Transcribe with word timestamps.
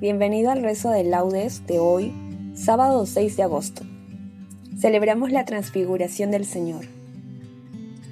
Bienvenido 0.00 0.52
al 0.52 0.62
rezo 0.62 0.90
de 0.90 1.02
laudes 1.02 1.66
de 1.66 1.80
hoy, 1.80 2.14
sábado 2.54 3.04
6 3.04 3.36
de 3.36 3.42
agosto. 3.42 3.82
Celebramos 4.78 5.32
la 5.32 5.44
transfiguración 5.44 6.30
del 6.30 6.44
Señor. 6.44 6.84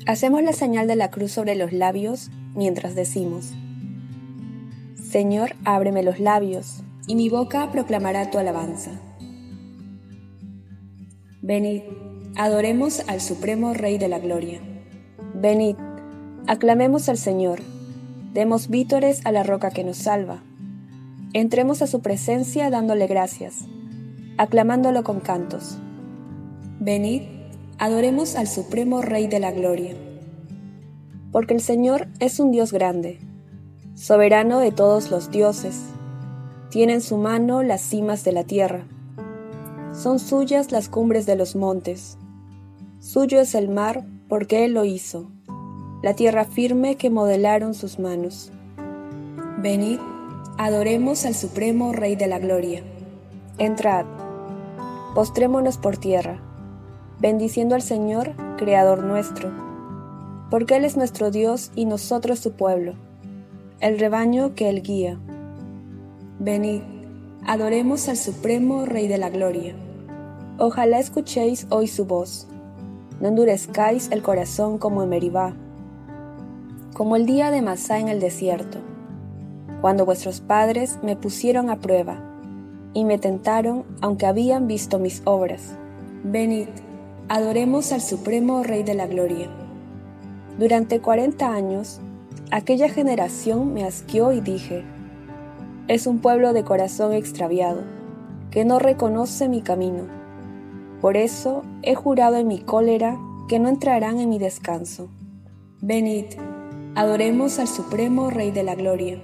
Hacemos 0.04 0.42
la 0.42 0.52
señal 0.52 0.88
de 0.88 0.96
la 0.96 1.12
cruz 1.12 1.30
sobre 1.30 1.54
los 1.54 1.72
labios 1.72 2.30
mientras 2.56 2.96
decimos, 2.96 3.52
Señor, 4.96 5.54
ábreme 5.64 6.02
los 6.02 6.18
labios, 6.18 6.82
y 7.06 7.14
mi 7.14 7.28
boca 7.28 7.70
proclamará 7.70 8.32
tu 8.32 8.38
alabanza. 8.38 8.90
Venid, 11.40 11.82
adoremos 12.34 13.02
al 13.06 13.20
Supremo 13.20 13.74
Rey 13.74 13.96
de 13.98 14.08
la 14.08 14.18
Gloria. 14.18 14.60
Venid, 15.34 15.76
aclamemos 16.48 17.08
al 17.08 17.16
Señor, 17.16 17.60
demos 18.32 18.68
vítores 18.68 19.24
a 19.24 19.30
la 19.30 19.44
roca 19.44 19.70
que 19.70 19.84
nos 19.84 19.98
salva 19.98 20.42
Entremos 21.36 21.82
a 21.82 21.86
su 21.86 22.00
presencia 22.00 22.70
dándole 22.70 23.06
gracias, 23.06 23.66
aclamándolo 24.38 25.04
con 25.04 25.20
cantos. 25.20 25.76
Venid, 26.80 27.24
adoremos 27.76 28.36
al 28.36 28.48
Supremo 28.48 29.02
Rey 29.02 29.26
de 29.26 29.38
la 29.38 29.52
Gloria. 29.52 29.94
Porque 31.32 31.52
el 31.52 31.60
Señor 31.60 32.08
es 32.20 32.40
un 32.40 32.52
Dios 32.52 32.72
grande, 32.72 33.18
soberano 33.94 34.60
de 34.60 34.72
todos 34.72 35.10
los 35.10 35.30
dioses. 35.30 35.82
Tiene 36.70 36.94
en 36.94 37.02
su 37.02 37.18
mano 37.18 37.62
las 37.62 37.82
cimas 37.82 38.24
de 38.24 38.32
la 38.32 38.44
tierra. 38.44 38.86
Son 39.92 40.18
suyas 40.18 40.72
las 40.72 40.88
cumbres 40.88 41.26
de 41.26 41.36
los 41.36 41.54
montes. 41.54 42.16
Suyo 42.98 43.40
es 43.40 43.54
el 43.54 43.68
mar 43.68 44.06
porque 44.30 44.64
Él 44.64 44.72
lo 44.72 44.86
hizo, 44.86 45.30
la 46.02 46.14
tierra 46.14 46.46
firme 46.46 46.96
que 46.96 47.10
modelaron 47.10 47.74
sus 47.74 47.98
manos. 47.98 48.52
Venid, 49.58 49.98
Adoremos 50.58 51.26
al 51.26 51.34
Supremo 51.34 51.92
Rey 51.92 52.16
de 52.16 52.28
la 52.28 52.38
Gloria. 52.38 52.82
Entrad, 53.58 54.06
postrémonos 55.14 55.76
por 55.76 55.98
tierra, 55.98 56.40
bendiciendo 57.20 57.74
al 57.74 57.82
Señor, 57.82 58.32
Creador 58.56 59.04
nuestro, 59.04 59.52
porque 60.50 60.76
Él 60.76 60.86
es 60.86 60.96
nuestro 60.96 61.30
Dios 61.30 61.72
y 61.74 61.84
nosotros 61.84 62.38
su 62.38 62.52
pueblo, 62.52 62.94
el 63.80 63.98
rebaño 63.98 64.54
que 64.54 64.70
Él 64.70 64.82
guía. 64.82 65.18
Venid, 66.38 66.80
adoremos 67.46 68.08
al 68.08 68.16
Supremo 68.16 68.86
Rey 68.86 69.08
de 69.08 69.18
la 69.18 69.28
Gloria. 69.28 69.74
Ojalá 70.56 71.00
escuchéis 71.00 71.66
hoy 71.68 71.86
su 71.86 72.06
voz. 72.06 72.48
No 73.20 73.28
endurezcáis 73.28 74.10
el 74.10 74.22
corazón 74.22 74.78
como 74.78 75.02
en 75.02 75.10
Meribá, 75.10 75.54
como 76.94 77.14
el 77.14 77.26
día 77.26 77.50
de 77.50 77.60
Masá 77.60 77.98
en 77.98 78.08
el 78.08 78.20
desierto 78.20 78.95
cuando 79.80 80.04
vuestros 80.06 80.40
padres 80.40 80.98
me 81.02 81.16
pusieron 81.16 81.70
a 81.70 81.80
prueba 81.80 82.18
y 82.94 83.04
me 83.04 83.18
tentaron 83.18 83.84
aunque 84.00 84.26
habían 84.26 84.66
visto 84.66 84.98
mis 84.98 85.22
obras. 85.24 85.76
Venid, 86.24 86.68
adoremos 87.28 87.92
al 87.92 88.00
Supremo 88.00 88.62
Rey 88.62 88.82
de 88.82 88.94
la 88.94 89.06
Gloria. 89.06 89.48
Durante 90.58 91.00
cuarenta 91.00 91.52
años, 91.52 92.00
aquella 92.50 92.88
generación 92.88 93.74
me 93.74 93.84
asqueó 93.84 94.32
y 94.32 94.40
dije, 94.40 94.84
es 95.88 96.06
un 96.06 96.20
pueblo 96.20 96.52
de 96.52 96.64
corazón 96.64 97.12
extraviado, 97.12 97.82
que 98.50 98.64
no 98.64 98.78
reconoce 98.78 99.48
mi 99.48 99.60
camino. 99.60 100.04
Por 101.00 101.16
eso 101.16 101.62
he 101.82 101.94
jurado 101.94 102.36
en 102.36 102.48
mi 102.48 102.60
cólera 102.60 103.18
que 103.48 103.58
no 103.58 103.68
entrarán 103.68 104.18
en 104.18 104.28
mi 104.28 104.38
descanso. 104.38 105.08
Venid, 105.82 106.24
adoremos 106.94 107.58
al 107.58 107.68
Supremo 107.68 108.30
Rey 108.30 108.50
de 108.50 108.62
la 108.62 108.74
Gloria. 108.74 109.20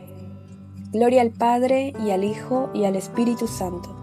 Gloria 0.92 1.22
al 1.22 1.30
Padre 1.30 1.94
y 2.04 2.10
al 2.10 2.22
Hijo 2.22 2.70
y 2.74 2.84
al 2.84 2.96
Espíritu 2.96 3.46
Santo, 3.46 3.96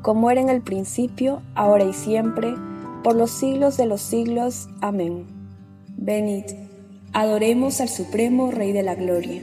como 0.00 0.30
era 0.30 0.40
en 0.40 0.48
el 0.48 0.62
principio, 0.62 1.42
ahora 1.56 1.84
y 1.84 1.92
siempre, 1.92 2.54
por 3.02 3.16
los 3.16 3.32
siglos 3.32 3.76
de 3.76 3.86
los 3.86 4.00
siglos. 4.00 4.68
Amén. 4.80 5.26
Venid, 5.96 6.44
adoremos 7.12 7.80
al 7.80 7.88
Supremo 7.88 8.52
Rey 8.52 8.70
de 8.70 8.84
la 8.84 8.94
Gloria. 8.94 9.42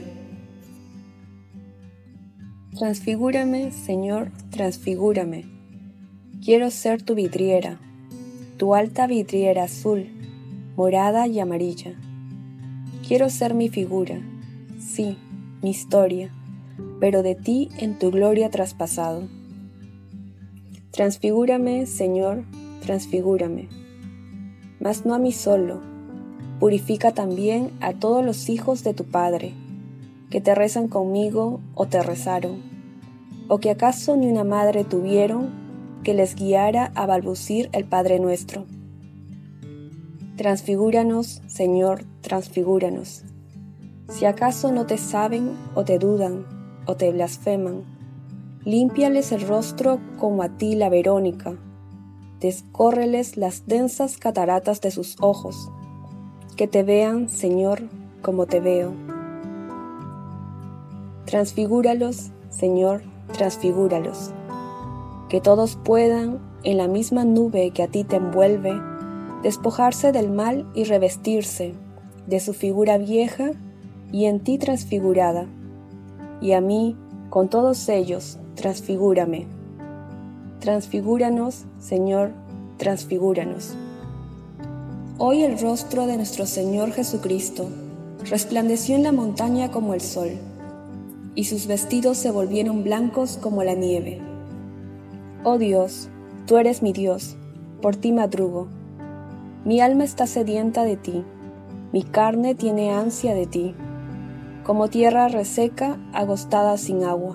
Transfigúrame, 2.78 3.70
Señor, 3.72 4.32
transfigúrame. 4.48 5.44
Quiero 6.42 6.70
ser 6.70 7.02
tu 7.02 7.14
vidriera, 7.14 7.78
tu 8.56 8.74
alta 8.74 9.06
vidriera 9.06 9.64
azul, 9.64 10.08
morada 10.74 11.26
y 11.26 11.38
amarilla. 11.38 11.92
Quiero 13.06 13.28
ser 13.28 13.52
mi 13.52 13.68
figura, 13.68 14.22
sí, 14.78 15.18
mi 15.62 15.70
historia, 15.70 16.32
pero 17.00 17.22
de 17.22 17.34
ti 17.34 17.68
en 17.78 17.98
tu 17.98 18.10
gloria 18.10 18.50
traspasado. 18.50 19.28
Transfigúrame, 20.90 21.86
Señor, 21.86 22.44
transfigúrame, 22.80 23.68
mas 24.80 25.04
no 25.04 25.14
a 25.14 25.18
mí 25.18 25.32
solo, 25.32 25.80
purifica 26.58 27.12
también 27.12 27.70
a 27.80 27.92
todos 27.92 28.24
los 28.24 28.48
hijos 28.48 28.82
de 28.84 28.94
tu 28.94 29.04
Padre, 29.04 29.54
que 30.30 30.40
te 30.40 30.54
rezan 30.54 30.88
conmigo 30.88 31.60
o 31.74 31.86
te 31.86 32.02
rezaron, 32.02 32.62
o 33.48 33.58
que 33.58 33.70
acaso 33.70 34.16
ni 34.16 34.28
una 34.28 34.44
madre 34.44 34.84
tuvieron 34.84 35.50
que 36.04 36.14
les 36.14 36.34
guiara 36.34 36.92
a 36.94 37.06
balbucir 37.06 37.68
el 37.72 37.84
Padre 37.84 38.18
nuestro. 38.18 38.64
Transfigúranos, 40.36 41.42
Señor, 41.46 42.04
transfigúranos 42.22 43.24
si 44.10 44.24
acaso 44.26 44.72
no 44.72 44.86
te 44.86 44.98
saben 44.98 45.56
o 45.74 45.84
te 45.84 45.98
dudan 45.98 46.44
o 46.86 46.96
te 46.96 47.12
blasfeman, 47.12 47.84
límpiales 48.64 49.30
el 49.30 49.46
rostro 49.46 50.00
como 50.18 50.42
a 50.42 50.48
ti 50.48 50.74
la 50.74 50.88
Verónica, 50.88 51.54
descórreles 52.40 53.36
las 53.36 53.66
densas 53.66 54.18
cataratas 54.18 54.80
de 54.80 54.90
sus 54.90 55.16
ojos, 55.20 55.70
que 56.56 56.66
te 56.66 56.82
vean, 56.82 57.28
Señor, 57.28 57.82
como 58.20 58.46
te 58.46 58.60
veo. 58.60 58.92
Transfigúralos, 61.26 62.30
Señor, 62.50 63.02
transfigúralos, 63.32 64.32
que 65.28 65.40
todos 65.40 65.76
puedan, 65.76 66.40
en 66.64 66.76
la 66.76 66.88
misma 66.88 67.24
nube 67.24 67.70
que 67.70 67.84
a 67.84 67.88
ti 67.88 68.02
te 68.02 68.16
envuelve, 68.16 68.74
despojarse 69.42 70.10
del 70.10 70.30
mal 70.30 70.68
y 70.74 70.84
revestirse 70.84 71.74
de 72.26 72.40
su 72.40 72.52
figura 72.52 72.98
vieja 72.98 73.52
y 74.12 74.26
en 74.26 74.40
ti 74.40 74.58
transfigurada, 74.58 75.46
y 76.40 76.52
a 76.52 76.60
mí, 76.60 76.96
con 77.28 77.48
todos 77.48 77.88
ellos, 77.88 78.38
transfigúrame. 78.54 79.46
Transfigúranos, 80.58 81.64
Señor, 81.78 82.32
transfigúranos. 82.76 83.74
Hoy 85.18 85.42
el 85.42 85.58
rostro 85.60 86.06
de 86.06 86.16
nuestro 86.16 86.46
Señor 86.46 86.92
Jesucristo 86.92 87.68
resplandeció 88.28 88.96
en 88.96 89.02
la 89.02 89.12
montaña 89.12 89.70
como 89.70 89.94
el 89.94 90.00
sol, 90.00 90.30
y 91.34 91.44
sus 91.44 91.66
vestidos 91.66 92.18
se 92.18 92.30
volvieron 92.30 92.82
blancos 92.82 93.38
como 93.40 93.62
la 93.62 93.74
nieve. 93.74 94.20
Oh 95.44 95.58
Dios, 95.58 96.08
tú 96.46 96.56
eres 96.56 96.82
mi 96.82 96.92
Dios, 96.92 97.36
por 97.80 97.96
ti 97.96 98.12
madrugo. 98.12 98.66
Mi 99.64 99.80
alma 99.80 100.04
está 100.04 100.26
sedienta 100.26 100.84
de 100.84 100.96
ti, 100.96 101.22
mi 101.92 102.02
carne 102.02 102.54
tiene 102.54 102.92
ansia 102.92 103.34
de 103.34 103.46
ti, 103.46 103.74
como 104.70 104.86
tierra 104.86 105.26
reseca, 105.26 105.98
agostada 106.12 106.78
sin 106.78 107.02
agua. 107.02 107.34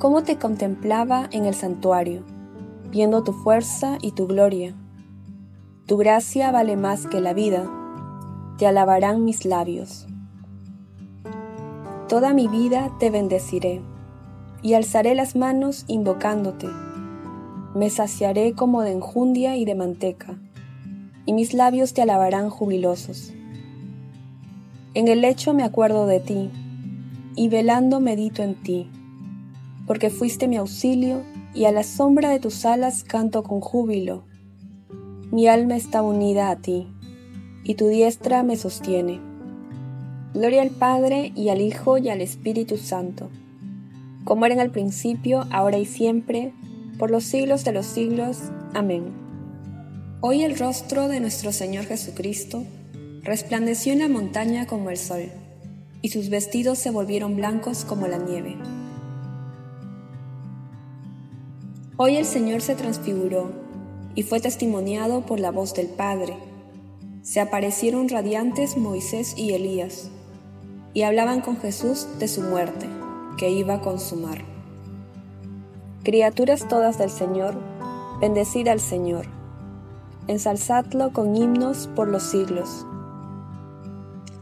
Cómo 0.00 0.24
te 0.24 0.36
contemplaba 0.36 1.28
en 1.30 1.44
el 1.44 1.54
santuario, 1.54 2.24
viendo 2.90 3.22
tu 3.22 3.32
fuerza 3.32 3.98
y 4.02 4.10
tu 4.10 4.26
gloria. 4.26 4.74
Tu 5.86 5.96
gracia 5.96 6.50
vale 6.50 6.76
más 6.76 7.06
que 7.06 7.20
la 7.20 7.34
vida, 7.34 7.70
te 8.58 8.66
alabarán 8.66 9.24
mis 9.24 9.44
labios. 9.44 10.08
Toda 12.08 12.34
mi 12.34 12.48
vida 12.48 12.90
te 12.98 13.08
bendeciré, 13.10 13.82
y 14.60 14.74
alzaré 14.74 15.14
las 15.14 15.36
manos 15.36 15.84
invocándote. 15.86 16.66
Me 17.76 17.90
saciaré 17.90 18.54
como 18.54 18.82
de 18.82 18.90
enjundia 18.90 19.56
y 19.56 19.64
de 19.64 19.76
manteca, 19.76 20.36
y 21.26 21.32
mis 21.32 21.54
labios 21.54 21.94
te 21.94 22.02
alabarán 22.02 22.50
jubilosos. 22.50 23.35
En 24.96 25.08
el 25.08 25.20
lecho 25.20 25.52
me 25.52 25.62
acuerdo 25.62 26.06
de 26.06 26.20
ti, 26.20 26.50
y 27.36 27.50
velando 27.50 28.00
medito 28.00 28.42
en 28.42 28.54
ti, 28.54 28.90
porque 29.86 30.08
fuiste 30.08 30.48
mi 30.48 30.56
auxilio, 30.56 31.20
y 31.52 31.66
a 31.66 31.70
la 31.70 31.82
sombra 31.82 32.30
de 32.30 32.40
tus 32.40 32.64
alas 32.64 33.04
canto 33.04 33.42
con 33.42 33.60
júbilo. 33.60 34.24
Mi 35.30 35.48
alma 35.48 35.76
está 35.76 36.00
unida 36.00 36.48
a 36.48 36.56
ti, 36.56 36.86
y 37.62 37.74
tu 37.74 37.88
diestra 37.88 38.42
me 38.42 38.56
sostiene. 38.56 39.20
Gloria 40.32 40.62
al 40.62 40.70
Padre, 40.70 41.30
y 41.36 41.50
al 41.50 41.60
Hijo, 41.60 41.98
y 41.98 42.08
al 42.08 42.22
Espíritu 42.22 42.78
Santo, 42.78 43.28
como 44.24 44.46
era 44.46 44.54
en 44.54 44.62
el 44.62 44.70
principio, 44.70 45.44
ahora 45.50 45.76
y 45.76 45.84
siempre, 45.84 46.54
por 46.98 47.10
los 47.10 47.24
siglos 47.24 47.64
de 47.64 47.72
los 47.72 47.84
siglos. 47.84 48.38
Amén. 48.72 49.12
Hoy 50.22 50.42
el 50.42 50.56
rostro 50.58 51.06
de 51.08 51.20
nuestro 51.20 51.52
Señor 51.52 51.84
Jesucristo 51.84 52.64
resplandeció 53.26 53.92
en 53.92 53.98
la 53.98 54.08
montaña 54.08 54.68
como 54.68 54.88
el 54.88 54.96
sol, 54.96 55.24
y 56.00 56.10
sus 56.10 56.30
vestidos 56.30 56.78
se 56.78 56.92
volvieron 56.92 57.34
blancos 57.34 57.84
como 57.84 58.06
la 58.06 58.18
nieve. 58.18 58.56
Hoy 61.96 62.16
el 62.16 62.24
Señor 62.24 62.62
se 62.62 62.76
transfiguró 62.76 63.50
y 64.14 64.22
fue 64.22 64.38
testimoniado 64.38 65.26
por 65.26 65.40
la 65.40 65.50
voz 65.50 65.74
del 65.74 65.88
Padre. 65.88 66.36
Se 67.22 67.40
aparecieron 67.40 68.08
radiantes 68.08 68.76
Moisés 68.76 69.34
y 69.36 69.54
Elías, 69.54 70.08
y 70.94 71.02
hablaban 71.02 71.40
con 71.40 71.58
Jesús 71.58 72.06
de 72.20 72.28
su 72.28 72.42
muerte, 72.42 72.86
que 73.38 73.50
iba 73.50 73.74
a 73.74 73.80
consumar. 73.80 74.44
Criaturas 76.04 76.68
todas 76.68 76.96
del 76.96 77.10
Señor, 77.10 77.56
bendecid 78.20 78.68
al 78.68 78.78
Señor, 78.78 79.26
ensalzadlo 80.28 81.12
con 81.12 81.34
himnos 81.34 81.88
por 81.96 82.06
los 82.06 82.22
siglos. 82.22 82.86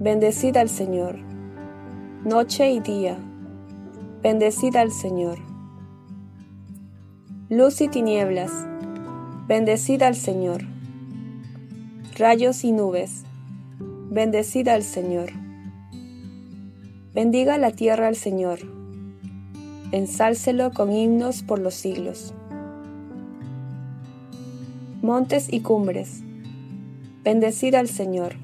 Bendecid 0.00 0.56
al 0.56 0.68
Señor. 0.68 1.20
Noche 2.24 2.68
y 2.72 2.80
día. 2.80 3.16
Bendecid 4.24 4.74
al 4.74 4.90
Señor. 4.90 5.38
Luz 7.48 7.80
y 7.80 7.86
tinieblas. 7.86 8.50
Bendecid 9.46 10.02
al 10.02 10.16
Señor. 10.16 10.62
Rayos 12.18 12.64
y 12.64 12.72
nubes. 12.72 13.22
Bendecid 14.10 14.66
al 14.66 14.82
Señor. 14.82 15.30
Bendiga 17.14 17.56
la 17.56 17.70
tierra 17.70 18.08
al 18.08 18.16
Señor. 18.16 18.58
Ensálcelo 19.92 20.72
con 20.72 20.90
himnos 20.90 21.44
por 21.44 21.60
los 21.60 21.74
siglos. 21.74 22.34
Montes 25.02 25.52
y 25.52 25.60
cumbres. 25.60 26.24
Bendecid 27.22 27.76
al 27.76 27.86
Señor 27.86 28.43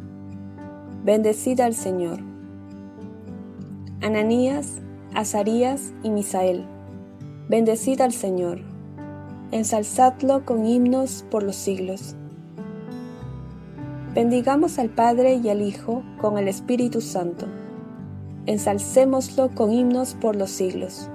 Bendecid 1.03 1.59
al 1.61 1.73
Señor. 1.73 2.19
Ananías, 4.03 4.77
Azarías 5.15 5.93
y 6.03 6.11
Misael, 6.11 6.63
bendecid 7.49 8.01
al 8.01 8.13
Señor. 8.13 8.61
Ensalzadlo 9.49 10.45
con 10.45 10.63
himnos 10.63 11.25
por 11.31 11.41
los 11.41 11.55
siglos. 11.55 12.15
Bendigamos 14.13 14.77
al 14.77 14.91
Padre 14.91 15.41
y 15.43 15.49
al 15.49 15.63
Hijo 15.63 16.03
con 16.21 16.37
el 16.37 16.47
Espíritu 16.47 17.01
Santo. 17.01 17.47
Ensalcémoslo 18.45 19.55
con 19.55 19.71
himnos 19.71 20.13
por 20.13 20.35
los 20.35 20.51
siglos. 20.51 21.09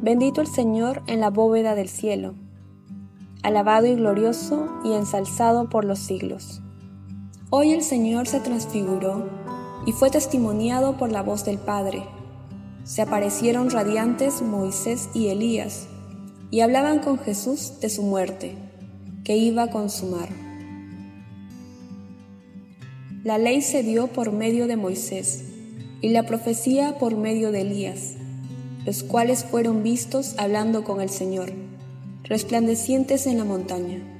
Bendito 0.00 0.40
el 0.40 0.46
Señor 0.46 1.02
en 1.08 1.20
la 1.20 1.28
bóveda 1.28 1.74
del 1.74 1.90
cielo, 1.90 2.36
alabado 3.42 3.86
y 3.86 3.96
glorioso 3.96 4.66
y 4.82 4.94
ensalzado 4.94 5.68
por 5.68 5.84
los 5.84 5.98
siglos. 5.98 6.62
Hoy 7.52 7.72
el 7.72 7.82
Señor 7.82 8.28
se 8.28 8.38
transfiguró 8.38 9.28
y 9.84 9.90
fue 9.90 10.08
testimoniado 10.08 10.96
por 10.96 11.10
la 11.10 11.24
voz 11.24 11.44
del 11.44 11.58
Padre. 11.58 12.04
se 12.84 13.02
aparecieron 13.02 13.70
radiantes 13.70 14.40
Moisés 14.40 15.08
y 15.14 15.28
Elías, 15.28 15.88
y 16.50 16.60
hablaban 16.60 17.00
con 17.00 17.18
Jesús 17.18 17.74
de 17.80 17.88
su 17.88 18.02
muerte, 18.02 18.56
que 19.24 19.36
iba 19.36 19.64
a 19.64 19.70
consumar. 19.70 20.28
La 23.24 23.36
ley 23.36 23.62
se 23.62 23.82
dio 23.82 24.06
por 24.06 24.32
medio 24.32 24.66
de 24.68 24.76
Moisés, 24.76 25.44
y 26.00 26.10
la 26.10 26.24
profecía 26.24 26.98
por 26.98 27.16
medio 27.16 27.50
de 27.52 27.62
Elías, 27.62 28.14
los 28.86 29.02
cuales 29.02 29.44
fueron 29.44 29.82
vistos 29.82 30.34
hablando 30.38 30.84
con 30.84 31.00
el 31.00 31.10
Señor, 31.10 31.52
resplandecientes 32.24 33.26
en 33.26 33.38
la 33.38 33.44
montaña. 33.44 34.19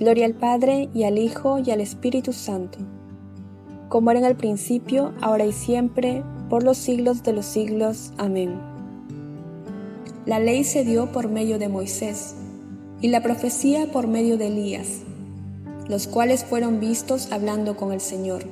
Gloria 0.00 0.24
al 0.24 0.32
Padre 0.32 0.88
y 0.94 1.04
al 1.04 1.18
Hijo 1.18 1.58
y 1.58 1.70
al 1.70 1.82
Espíritu 1.82 2.32
Santo, 2.32 2.78
como 3.90 4.10
era 4.10 4.20
en 4.20 4.24
el 4.24 4.34
principio, 4.34 5.12
ahora 5.20 5.44
y 5.44 5.52
siempre, 5.52 6.22
por 6.48 6.62
los 6.62 6.78
siglos 6.78 7.22
de 7.22 7.34
los 7.34 7.44
siglos. 7.44 8.14
Amén. 8.16 8.58
La 10.24 10.40
ley 10.40 10.64
se 10.64 10.86
dio 10.86 11.12
por 11.12 11.28
medio 11.28 11.58
de 11.58 11.68
Moisés 11.68 12.34
y 13.02 13.08
la 13.08 13.22
profecía 13.22 13.92
por 13.92 14.06
medio 14.06 14.38
de 14.38 14.46
Elías, 14.46 15.02
los 15.86 16.06
cuales 16.06 16.46
fueron 16.46 16.80
vistos 16.80 17.30
hablando 17.30 17.76
con 17.76 17.92
el 17.92 18.00
Señor, 18.00 18.44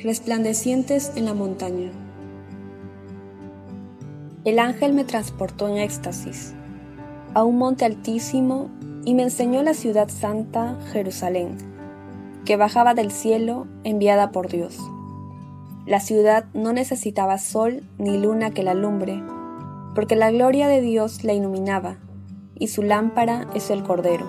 resplandecientes 0.00 1.12
en 1.16 1.24
la 1.24 1.32
montaña. 1.32 1.90
El 4.44 4.58
ángel 4.58 4.92
me 4.92 5.04
transportó 5.04 5.66
en 5.68 5.78
éxtasis 5.78 6.52
a 7.32 7.42
un 7.42 7.56
monte 7.56 7.86
altísimo 7.86 8.68
y 9.04 9.14
me 9.14 9.24
enseñó 9.24 9.62
la 9.62 9.74
ciudad 9.74 10.08
santa, 10.08 10.78
Jerusalén, 10.92 11.56
que 12.44 12.56
bajaba 12.56 12.94
del 12.94 13.10
cielo 13.10 13.66
enviada 13.84 14.30
por 14.30 14.48
Dios. 14.48 14.78
La 15.86 16.00
ciudad 16.00 16.44
no 16.54 16.72
necesitaba 16.72 17.38
sol 17.38 17.82
ni 17.98 18.16
luna 18.18 18.52
que 18.52 18.62
la 18.62 18.72
alumbre, 18.72 19.22
porque 19.94 20.14
la 20.14 20.30
gloria 20.30 20.68
de 20.68 20.80
Dios 20.80 21.24
la 21.24 21.32
iluminaba, 21.32 21.96
y 22.56 22.68
su 22.68 22.82
lámpara 22.82 23.48
es 23.54 23.70
el 23.70 23.82
Cordero. 23.82 24.26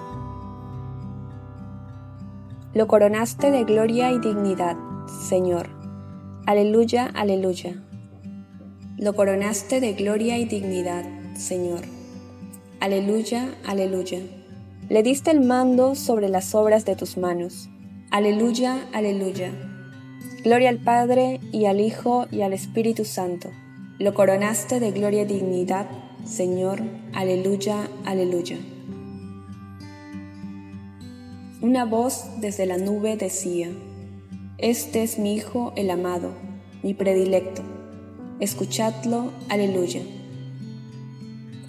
Lo 2.73 2.87
coronaste 2.87 3.51
de 3.51 3.63
gloria 3.65 4.11
y 4.11 4.17
dignidad, 4.17 4.75
Señor. 5.27 5.69
Aleluya, 6.47 7.05
aleluya. 7.13 7.75
Lo 8.97 9.13
coronaste 9.13 9.79
de 9.79 9.93
gloria 9.93 10.39
y 10.39 10.45
dignidad, 10.45 11.05
Señor. 11.35 11.81
Aleluya, 12.79 13.53
aleluya. 13.63 14.21
Le 14.89 15.03
diste 15.03 15.31
el 15.31 15.41
mando 15.41 15.95
sobre 15.95 16.29
las 16.29 16.53
obras 16.55 16.85
de 16.85 16.95
tus 16.95 17.17
manos. 17.17 17.69
Aleluya, 18.11 18.87
aleluya. 18.93 19.51
Gloria 20.43 20.69
al 20.69 20.79
Padre 20.79 21.39
y 21.51 21.65
al 21.65 21.79
Hijo 21.79 22.27
y 22.31 22.41
al 22.41 22.53
Espíritu 22.53 23.05
Santo. 23.05 23.49
Lo 23.99 24.13
coronaste 24.13 24.79
de 24.79 24.91
gloria 24.91 25.23
y 25.23 25.25
dignidad, 25.25 25.87
Señor. 26.25 26.81
Aleluya, 27.13 27.87
aleluya. 28.05 28.57
Una 31.61 31.85
voz 31.85 32.25
desde 32.41 32.65
la 32.65 32.77
nube 32.77 33.15
decía, 33.15 33.69
Este 34.57 35.03
es 35.03 35.17
mi 35.17 35.33
Hijo 35.33 35.71
el 35.75 35.89
amado, 35.89 36.33
mi 36.83 36.93
predilecto 36.93 37.63
Escuchadlo, 38.39 39.31
aleluya. 39.47 40.01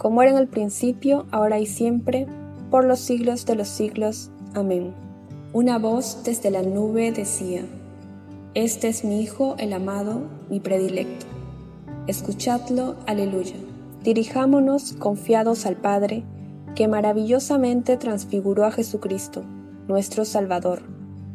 como 0.00 0.22
era 0.22 0.30
en 0.30 0.38
el 0.38 0.48
principio, 0.48 1.26
ahora 1.30 1.58
y 1.58 1.66
siempre, 1.66 2.26
por 2.70 2.86
los 2.86 3.00
siglos 3.00 3.44
de 3.44 3.54
los 3.54 3.68
siglos. 3.68 4.30
Amén. 4.54 4.94
Una 5.52 5.78
voz 5.78 6.22
desde 6.24 6.50
la 6.50 6.62
nube 6.62 7.12
decía, 7.12 7.66
Este 8.54 8.88
es 8.88 9.04
mi 9.04 9.20
Hijo 9.20 9.56
el 9.58 9.74
amado, 9.74 10.22
mi 10.48 10.58
predilecto. 10.58 11.26
Escuchadlo, 12.06 12.96
aleluya. 13.06 13.56
Dirijámonos 14.02 14.94
confiados 14.94 15.66
al 15.66 15.76
Padre, 15.76 16.24
que 16.74 16.88
maravillosamente 16.88 17.98
transfiguró 17.98 18.64
a 18.64 18.70
Jesucristo, 18.70 19.42
nuestro 19.86 20.24
Salvador, 20.24 20.80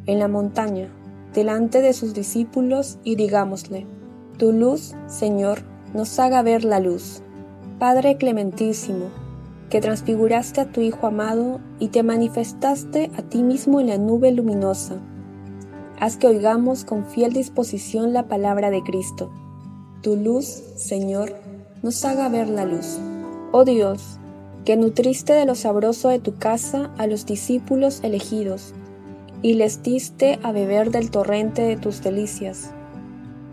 en 0.07 0.17
la 0.17 0.27
montaña, 0.27 0.89
delante 1.36 1.81
de 1.81 1.93
sus 1.93 2.15
discípulos, 2.15 2.98
y 3.03 3.15
digámosle, 3.15 3.86
tu 4.39 4.51
luz, 4.51 4.95
Señor, 5.05 5.60
nos 5.93 6.17
haga 6.17 6.41
ver 6.41 6.63
la 6.63 6.79
luz. 6.79 7.22
Padre 7.79 8.15
clementísimo, 8.15 9.08
que 9.70 9.82
transfiguraste 9.82 10.62
a 10.62 10.72
tu 10.72 10.79
Hijo 10.79 11.08
amado 11.08 11.60
y 11.77 11.89
te 11.89 12.03
manifestaste 12.03 13.12
a 13.17 13.22
ti 13.22 13.44
mismo 13.44 13.82
en 13.82 13.88
la 13.88 13.98
nube 13.98 14.32
luminosa. 14.32 14.96
Haz 16.00 16.15
que 16.15 16.27
oigamos 16.27 16.86
con 16.86 17.05
fiel 17.05 17.34
disposición 17.34 18.13
la 18.13 18.29
palabra 18.29 18.72
de 18.72 18.82
Cristo. 18.82 19.29
Tu 20.01 20.15
luz, 20.15 20.46
Señor, 20.77 21.36
nos 21.84 22.05
haga 22.05 22.29
ver 22.29 22.48
la 22.48 22.63
luz. 22.63 22.98
Oh 23.51 23.65
Dios, 23.65 24.20
que 24.63 24.77
nutriste 24.77 25.34
de 25.34 25.46
lo 25.46 25.55
sabroso 25.55 26.08
de 26.08 26.20
tu 26.20 26.38
casa 26.38 26.91
a 26.98 27.08
los 27.08 27.25
discípulos 27.25 28.00
elegidos, 28.03 28.74
y 29.41 29.55
les 29.55 29.84
diste 29.84 30.39
a 30.44 30.53
beber 30.53 30.91
del 30.91 31.12
torrente 31.12 31.63
de 31.63 31.75
tus 31.75 32.01
delicias. 32.01 32.72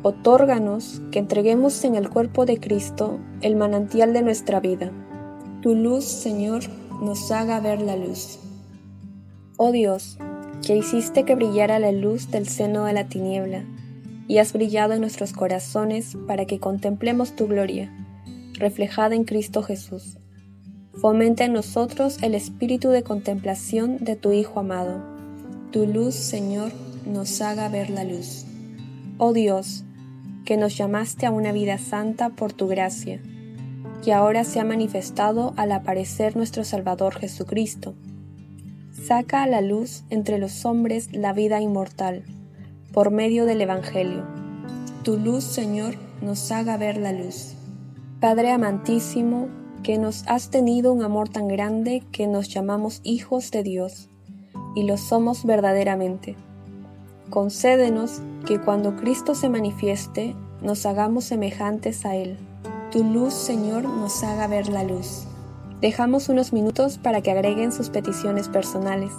Otórganos 0.04 1.00
que 1.12 1.20
entreguemos 1.20 1.84
en 1.84 1.94
el 1.94 2.10
cuerpo 2.10 2.44
de 2.44 2.58
Cristo 2.58 3.20
el 3.40 3.54
manantial 3.54 4.12
de 4.12 4.22
nuestra 4.22 4.58
vida. 4.58 4.90
Tu 5.62 5.76
luz, 5.76 6.04
Señor, 6.04 6.64
nos 7.00 7.30
haga 7.30 7.60
ver 7.60 7.80
la 7.80 7.94
luz. 7.94 8.40
Oh 9.56 9.70
Dios, 9.70 10.18
que 10.66 10.76
hiciste 10.76 11.24
que 11.24 11.36
brillara 11.36 11.78
la 11.78 11.92
luz 11.92 12.32
del 12.32 12.48
seno 12.48 12.84
de 12.84 12.94
la 12.94 13.08
tiniebla, 13.08 13.64
y 14.26 14.38
has 14.38 14.52
brillado 14.52 14.94
en 14.94 15.00
nuestros 15.02 15.32
corazones 15.32 16.16
para 16.26 16.46
que 16.46 16.58
contemplemos 16.58 17.36
tu 17.36 17.46
gloria, 17.46 17.92
reflejada 18.54 19.14
en 19.14 19.22
Cristo 19.22 19.62
Jesús. 19.62 20.18
Fomenta 20.94 21.44
en 21.44 21.52
nosotros 21.52 22.18
el 22.22 22.34
espíritu 22.34 22.88
de 22.88 23.04
contemplación 23.04 23.98
de 23.98 24.16
tu 24.16 24.32
Hijo 24.32 24.58
amado. 24.58 25.00
Tu 25.70 25.86
luz, 25.86 26.16
Señor, 26.16 26.72
nos 27.06 27.40
haga 27.40 27.68
ver 27.68 27.88
la 27.88 28.02
luz. 28.02 28.46
Oh 29.18 29.32
Dios, 29.32 29.84
que 30.44 30.56
nos 30.56 30.76
llamaste 30.76 31.26
a 31.26 31.30
una 31.30 31.52
vida 31.52 31.78
santa 31.78 32.30
por 32.30 32.52
tu 32.52 32.66
gracia, 32.66 33.20
que 34.04 34.12
ahora 34.12 34.44
se 34.44 34.60
ha 34.60 34.64
manifestado 34.64 35.54
al 35.56 35.72
aparecer 35.72 36.36
nuestro 36.36 36.64
Salvador 36.64 37.14
Jesucristo. 37.14 37.94
Saca 38.92 39.42
a 39.42 39.46
la 39.46 39.60
luz 39.60 40.04
entre 40.10 40.38
los 40.38 40.64
hombres 40.64 41.12
la 41.12 41.32
vida 41.32 41.60
inmortal, 41.60 42.24
por 42.92 43.10
medio 43.10 43.46
del 43.46 43.60
Evangelio. 43.60 44.24
Tu 45.02 45.18
luz, 45.18 45.44
Señor, 45.44 45.94
nos 46.20 46.50
haga 46.52 46.76
ver 46.76 46.96
la 46.96 47.12
luz. 47.12 47.54
Padre 48.20 48.52
amantísimo, 48.52 49.48
que 49.82 49.98
nos 49.98 50.24
has 50.28 50.50
tenido 50.50 50.92
un 50.92 51.02
amor 51.02 51.28
tan 51.28 51.48
grande 51.48 52.02
que 52.12 52.26
nos 52.26 52.48
llamamos 52.48 53.00
hijos 53.02 53.50
de 53.50 53.62
Dios, 53.62 54.08
y 54.76 54.84
lo 54.84 54.96
somos 54.96 55.44
verdaderamente. 55.44 56.36
Concédenos 57.32 58.20
que 58.44 58.60
cuando 58.60 58.94
Cristo 58.94 59.34
se 59.34 59.48
manifieste, 59.48 60.36
nos 60.60 60.84
hagamos 60.84 61.24
semejantes 61.24 62.04
a 62.04 62.14
Él. 62.14 62.36
Tu 62.90 63.02
luz, 63.02 63.32
Señor, 63.32 63.84
nos 63.84 64.22
haga 64.22 64.46
ver 64.48 64.68
la 64.68 64.84
luz. 64.84 65.24
Dejamos 65.80 66.28
unos 66.28 66.52
minutos 66.52 66.98
para 66.98 67.22
que 67.22 67.30
agreguen 67.30 67.72
sus 67.72 67.88
peticiones 67.88 68.50
personales. 68.50 69.12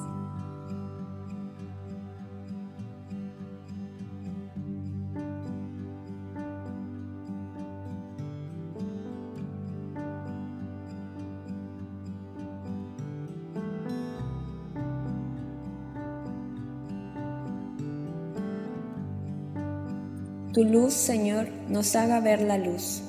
Tu 20.53 20.63
luz, 20.65 20.93
Señor, 20.93 21.47
nos 21.67 21.95
haga 21.95 22.19
ver 22.19 22.39
la 22.43 22.59
luz. 22.59 23.01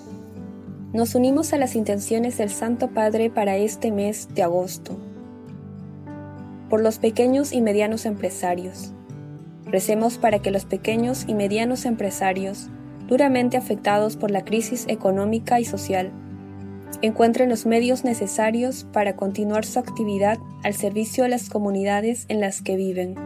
Nos 0.95 1.15
unimos 1.15 1.53
a 1.53 1.59
las 1.59 1.77
intenciones 1.77 2.39
del 2.39 2.49
Santo 2.49 2.89
Padre 2.89 3.29
para 3.29 3.59
este 3.59 3.93
mes 3.93 4.29
de 4.35 4.43
agosto. 4.43 4.97
Por 6.71 6.81
los 6.81 6.99
pequeños 6.99 7.53
y 7.53 7.61
medianos 7.61 8.07
empresarios. 8.07 8.95
Recemos 9.67 10.17
para 10.17 10.39
que 10.39 10.51
los 10.51 10.65
pequeños 10.65 11.27
y 11.29 11.35
medianos 11.35 11.85
empresarios, 11.85 12.71
duramente 13.09 13.59
afectados 13.59 14.17
por 14.17 14.31
la 14.31 14.47
crisis 14.47 14.87
económica 14.89 15.61
y 15.61 15.67
social, 15.67 16.13
encuentren 17.03 17.51
los 17.51 17.67
medios 17.67 18.05
necesarios 18.05 18.87
para 18.91 19.17
continuar 19.17 19.67
su 19.67 19.79
actividad 19.81 20.39
al 20.63 20.73
servicio 20.73 21.25
de 21.25 21.29
las 21.29 21.51
comunidades 21.51 22.25
en 22.29 22.41
las 22.41 22.63
que 22.63 22.77
viven. 22.77 23.17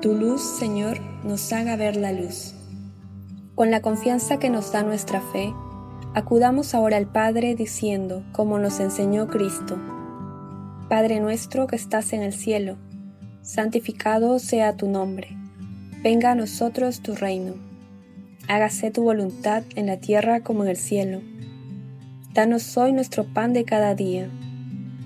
Tu 0.00 0.14
luz, 0.14 0.40
Señor, 0.40 1.00
nos 1.22 1.52
haga 1.52 1.76
ver 1.76 1.96
la 1.96 2.12
luz. 2.12 2.55
Con 3.56 3.70
la 3.70 3.80
confianza 3.80 4.38
que 4.38 4.50
nos 4.50 4.70
da 4.70 4.82
nuestra 4.82 5.22
fe, 5.22 5.54
acudamos 6.12 6.74
ahora 6.74 6.98
al 6.98 7.06
Padre 7.06 7.54
diciendo, 7.54 8.22
como 8.32 8.58
nos 8.58 8.80
enseñó 8.80 9.28
Cristo, 9.28 9.78
Padre 10.90 11.20
nuestro 11.20 11.66
que 11.66 11.76
estás 11.76 12.12
en 12.12 12.22
el 12.22 12.34
cielo, 12.34 12.76
santificado 13.40 14.38
sea 14.40 14.76
tu 14.76 14.88
nombre, 14.88 15.38
venga 16.02 16.32
a 16.32 16.34
nosotros 16.34 17.00
tu 17.00 17.14
reino, 17.14 17.54
hágase 18.46 18.90
tu 18.90 19.04
voluntad 19.04 19.62
en 19.74 19.86
la 19.86 19.96
tierra 19.96 20.40
como 20.40 20.62
en 20.64 20.68
el 20.68 20.76
cielo. 20.76 21.22
Danos 22.34 22.76
hoy 22.76 22.92
nuestro 22.92 23.24
pan 23.24 23.54
de 23.54 23.64
cada 23.64 23.94
día, 23.94 24.28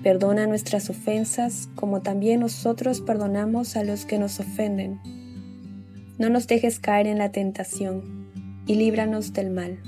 perdona 0.03 0.45
nuestras 0.45 0.89
ofensas 0.89 1.69
como 1.75 2.01
también 2.01 2.41
nosotros 2.41 2.99
perdonamos 2.99 3.77
a 3.77 3.85
los 3.85 4.05
que 4.05 4.19
nos 4.19 4.41
ofenden. 4.41 4.99
No 6.19 6.29
nos 6.29 6.47
dejes 6.47 6.81
caer 6.81 7.07
en 7.07 7.17
la 7.17 7.31
tentación 7.31 8.20
y 8.65 8.75
líbranos 8.75 9.33
del 9.33 9.49
mal. 9.49 9.79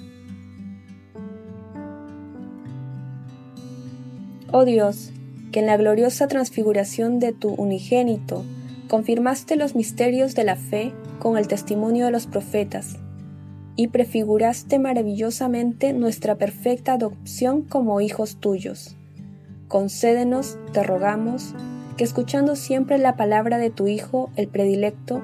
Oh 4.52 4.66
Dios, 4.66 5.12
que 5.52 5.62
en 5.62 5.66
la 5.66 5.78
gloriosa 5.78 6.28
transfiguración 6.28 7.20
de 7.20 7.34
tu 7.34 7.50
unigénito 7.54 8.44
confirmaste 8.88 9.56
los 9.56 9.76
misterios 9.76 10.36
de 10.36 10.44
la 10.44 10.56
fe 10.56 10.94
con 11.20 11.38
el 11.38 11.48
testimonio 11.48 12.06
de 12.06 12.12
los 12.12 12.28
profetas, 12.28 12.98
y 13.76 13.88
prefiguraste 13.88 14.78
maravillosamente 14.78 15.94
nuestra 15.94 16.36
perfecta 16.36 16.94
adopción 16.94 17.64
como 17.64 18.02
hijos 18.02 18.38
tuyos. 18.40 18.96
Concédenos, 19.68 20.60
te 20.74 20.84
rogamos, 20.84 21.56
que 21.98 22.04
escuchando 22.04 22.56
siempre 22.56 22.98
la 23.00 23.16
palabra 23.16 23.58
de 23.58 23.72
tu 23.72 23.88
Hijo, 23.88 24.30
el 24.36 24.48
predilecto, 24.48 25.24